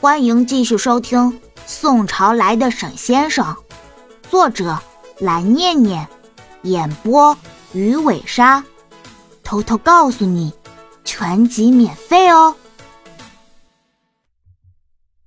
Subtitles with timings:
[0.00, 1.18] 欢迎继续收听
[1.66, 3.44] 《宋朝来的沈先生》，
[4.30, 4.80] 作者
[5.18, 6.08] 蓝念念，
[6.62, 7.36] 演播
[7.72, 8.64] 鱼尾鲨。
[9.42, 10.52] 偷偷告诉你，
[11.04, 12.54] 全集免费哦。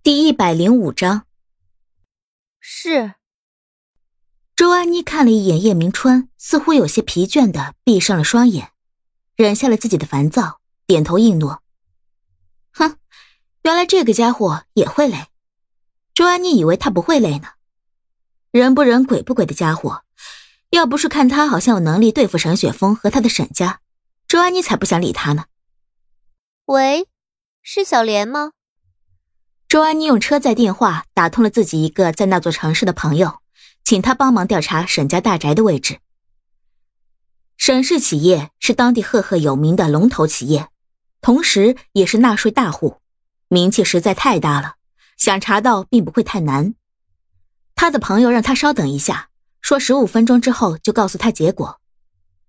[0.01, 1.23] 第一百零五章。
[2.61, 3.15] 是。
[4.55, 8.69] 周安妮看了一眼叶明川，似乎有些疲倦的闭上了双眼，
[9.35, 11.60] 忍下了自己的烦躁，点头应诺。
[13.63, 13.69] 哼。
[13.69, 15.27] 原来这个家伙也会累，
[16.13, 17.49] 周安妮以为他不会累呢。
[18.51, 20.03] 人不人鬼不鬼的家伙，
[20.71, 23.79] 要不是看他好像有能力对付沈雪峰和他的沈家，
[24.27, 25.45] 周安妮才不想理他呢。
[26.65, 27.07] 喂，
[27.61, 28.51] 是小莲吗？
[29.69, 33.39] 周安妮用车载电话打通了自己一个在那座城市的朋友，
[33.85, 35.99] 请他帮忙调查沈家大宅的位置。
[37.55, 40.67] 沈氏企业是当地赫赫有名的龙头企业，
[41.21, 42.97] 同时也是纳税大户。
[43.53, 44.75] 名气实在太大了，
[45.17, 46.73] 想查到并不会太难。
[47.75, 49.27] 他的朋友让他稍等一下，
[49.59, 51.81] 说十五分钟之后就告诉他结果。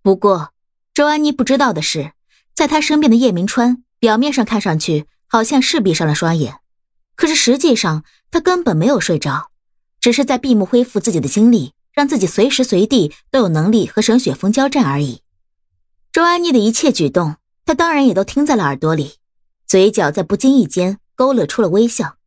[0.01, 0.53] 不过，
[0.95, 2.13] 周安妮不知道的是，
[2.55, 6.61] 在他身边的叶明川表面上看上去好像是闭上了双眼，
[7.17, 9.51] 可是实际上他根本没有睡着，
[10.01, 15.23] 只是在闭目恢复自己的精力，让自己随时随地都有能力和沈雪峰交战而已。
[16.13, 17.35] 周安妮的一切举动，
[17.67, 19.15] 他当然也都听在了耳朵里。
[19.73, 22.19] 嘴角在不经意间勾勒出了微笑。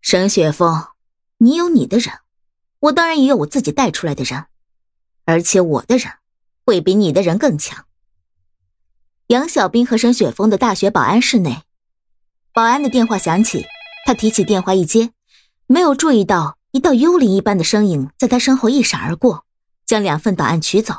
[0.00, 0.86] 沈雪峰，
[1.36, 2.20] 你有你的人，
[2.80, 4.46] 我当然也有我自己带出来的人，
[5.26, 6.10] 而且我的人
[6.64, 7.84] 会比你的人更强。
[9.26, 11.64] 杨小兵和沈雪峰的大学保安室内，
[12.54, 13.66] 保安的电话响起，
[14.06, 15.12] 他提起电话一接，
[15.66, 19.44] 没有注意到一道幽灵一般的身影在他身后一闪而过，
[19.84, 20.94] 将两份档案取走。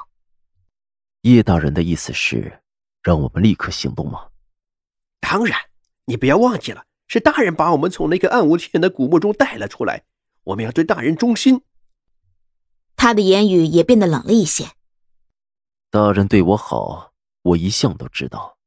[1.21, 2.61] 叶大人的意思是
[3.01, 4.27] 让我们立刻行动吗？
[5.23, 5.57] 当然，
[6.03, 10.03] 你不要忘记了，是大人把我们从那个暗无天日的古墓中带了出来，
[10.43, 11.61] 我们要对大人忠心。
[12.97, 14.71] 他的言语也变得冷了一些。
[15.89, 18.57] 大人对我好，我一向都知道，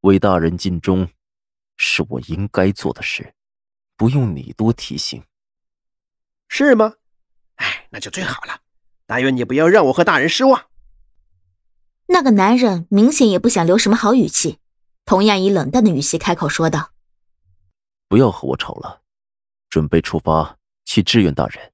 [0.00, 1.06] 为大人尽忠，
[1.76, 3.34] 是我应该做的事，
[3.94, 5.22] 不用你多提醒。
[6.48, 6.94] 是吗？
[7.56, 8.62] 哎，那就最好了。
[9.06, 10.68] 但愿你不要让我和大人失望。
[12.06, 14.58] 那个男人明显也不想留什么好语气。
[15.12, 16.92] 同样以冷淡的语气开口说道
[18.08, 19.02] ：“不要和我吵了，
[19.68, 20.56] 准备出发
[20.86, 21.70] 去支援大人。”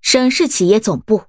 [0.00, 1.24] 省市企业总部，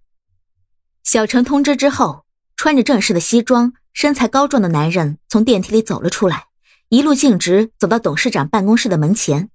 [1.04, 2.24] 小陈通知之后，
[2.56, 6.46] 穿着正式的西装、身材高壮的男人从电梯里走了出来，
[6.88, 9.50] 一路径直走到董事长办公室的门前。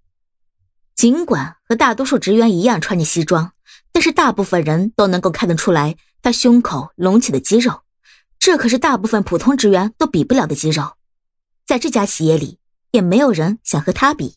[0.95, 3.53] 尽管和大多数职员一样穿着西装，
[3.93, 7.81] 但是大部分人都能够看得出来他胸口隆起的肌肉，
[8.39, 10.93] 这可是大部分普通职员都比不了的肌肉。
[11.67, 12.61] 在这家企业里，
[12.93, 14.37] 也没有人想和他比，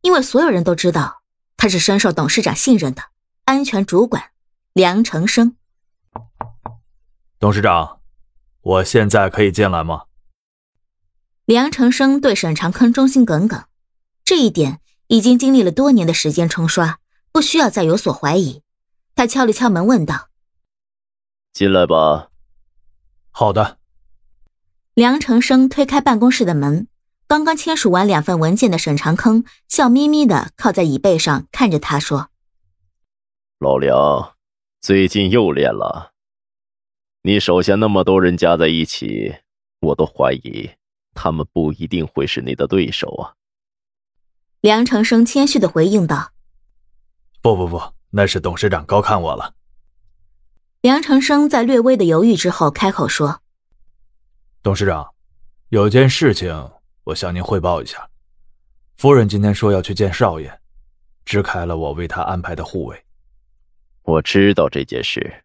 [0.00, 1.22] 因为所有人都知道
[1.58, 3.02] 他是深受董事长信任的
[3.44, 4.30] 安全主管
[4.72, 5.54] 梁成生。
[7.38, 8.00] 董事长，
[8.62, 10.04] 我现在可以进来吗？
[11.44, 13.66] 梁成生对沈长坑忠心耿耿，
[14.24, 16.98] 这一点已经经历了多年的时间冲刷，
[17.30, 18.62] 不需要再有所怀疑。
[19.14, 20.30] 他敲了敲门，问道
[21.52, 22.30] ：“进来吧。”
[23.30, 23.78] 好的。
[24.96, 26.88] 梁成生推开办公室的门，
[27.28, 32.30] 刚刚签署完两份文件的沈长坑笑眯眯的靠在椅背上看着他说
[33.60, 34.32] ：“老梁，
[34.80, 36.12] 最近又练了。
[37.24, 39.34] 你手下那么多人加在一起，
[39.80, 40.70] 我都怀疑
[41.12, 43.36] 他们不一定会是你的对手啊。”
[44.62, 46.32] 梁成生谦虚的回应道
[47.42, 49.52] ：“不不不，那是董事长高看我了。”
[50.80, 53.42] 梁成生在略微的犹豫之后开口说。
[54.66, 55.14] 董事长，
[55.68, 56.72] 有件事情
[57.04, 58.10] 我向您汇报一下。
[58.96, 60.58] 夫人今天说要去见少爷，
[61.24, 63.04] 支开了我为他安排的护卫。
[64.02, 65.44] 我知道这件事，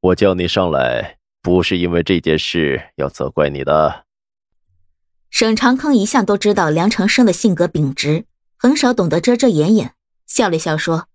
[0.00, 4.04] 我叫你上来不是因为这件事要责怪你的。
[5.30, 8.26] 沈长坑一向都知道梁长生的性格秉直，
[8.58, 9.94] 很少懂得遮遮掩掩，
[10.26, 11.08] 笑了笑说：“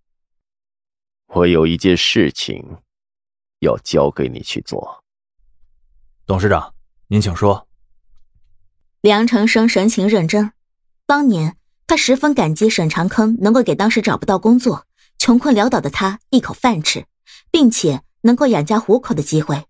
[1.36, 2.80] 我有一件事情
[3.60, 5.04] 要交给你去做。”
[6.25, 6.74] 董事长。
[7.07, 7.68] 您请说。
[9.02, 10.52] 梁成生神情认真。
[11.06, 11.56] 当年
[11.86, 14.88] 他十分感激沈长坑能够给当时找不到工作、
[15.19, 17.06] 穷困潦倒的他一口饭吃，
[17.52, 19.66] 并且能够养家糊口的机会，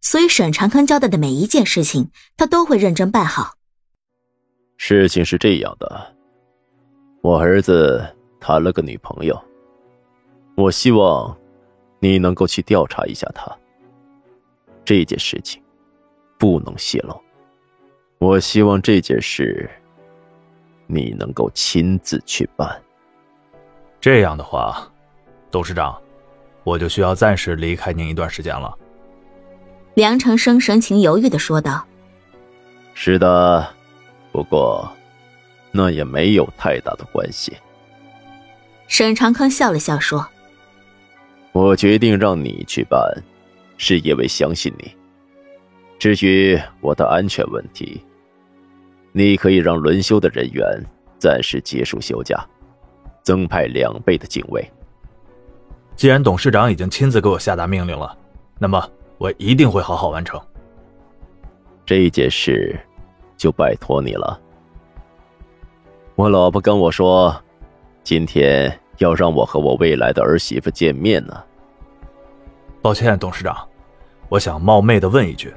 [0.00, 3.54] 所以沈长坑交代的每一件事情，他都会认真办好。
[4.76, 6.16] 事情是这样的，
[7.22, 8.04] 我儿子
[8.40, 9.40] 谈了个女朋友，
[10.56, 11.38] 我希望
[12.00, 13.56] 你能够去调查一下他
[14.84, 15.62] 这件事情。
[16.38, 17.20] 不能泄露。
[18.18, 19.68] 我希望这件事，
[20.86, 22.80] 你能够亲自去办。
[24.00, 24.90] 这样的话，
[25.50, 26.00] 董事长，
[26.64, 28.76] 我就需要暂时离开您一段时间了。
[29.94, 31.86] 梁长生神情犹豫的说道
[32.94, 33.66] ：“是的，
[34.32, 34.90] 不过，
[35.72, 37.56] 那也没有太大的关系。”
[38.88, 40.26] 沈长康笑了笑说
[41.52, 43.00] ：“我决定让你去办，
[43.76, 44.94] 是因为相信你。
[45.98, 48.00] 至于我的安全问题，
[49.12, 50.64] 你可以让轮休的人员
[51.18, 52.44] 暂时结束休假，
[53.22, 54.64] 增派两倍的警卫。
[55.94, 58.16] 既然董事长已经亲自给我下达命令了，
[58.58, 60.40] 那么我一定会好好完成。
[61.84, 62.78] 这件事，
[63.36, 64.40] 就拜托你了。
[66.14, 67.34] 我老婆跟我说。”
[68.06, 71.42] 今天要让我和我未来的儿媳妇见面呢。
[72.80, 73.68] 抱歉，董事长，
[74.28, 75.52] 我想冒昧的问一句，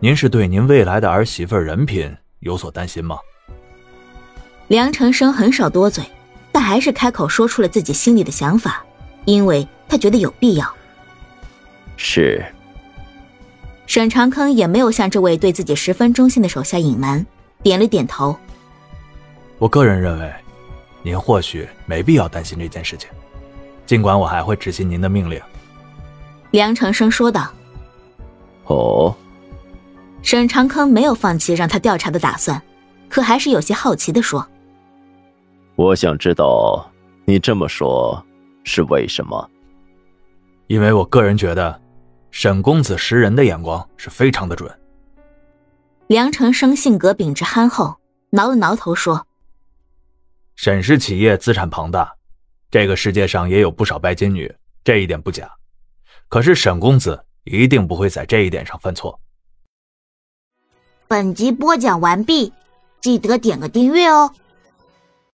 [0.00, 3.18] 您是对您未来的儿媳妇人品有所担心吗？
[4.68, 6.04] 梁长生很少多嘴，
[6.52, 8.84] 但还是开口说出了自己心里的想法，
[9.24, 10.72] 因为他觉得有必要。
[11.96, 12.44] 是。
[13.88, 17.26] 沈长坑也没有向这位对自己十分忠心的手下隐瞒，
[17.62, 18.38] 点了点头。
[19.58, 20.32] 我个人认为。
[21.00, 23.08] 您或许没必要担心这件事情，
[23.86, 25.40] 尽管我还会执行您的命令。”
[26.50, 27.50] 梁长生说道。
[28.66, 29.16] “哦。”
[30.28, 32.62] 沈长康没有放弃让他调查的打算，
[33.08, 34.46] 可还是有些好奇的说
[35.74, 36.86] ：“我想知道
[37.24, 38.22] 你这么说
[38.62, 39.50] 是为什么？
[40.66, 41.80] 因为我个人觉得，
[42.30, 44.70] 沈公子识人的眼光是非常的准。”
[46.08, 47.96] 梁成生性格秉直憨厚，
[48.28, 49.26] 挠了挠头说。
[50.56, 52.14] 沈氏企业资产庞大，
[52.70, 54.54] 这个世界上也有不少拜金女，
[54.84, 55.50] 这一点不假。
[56.28, 59.18] 可是沈公子一定不会在这一点上犯错。
[61.08, 62.52] 本集播讲完毕，
[63.00, 64.30] 记得点个订阅哦。